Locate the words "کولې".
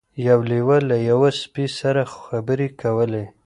2.81-3.25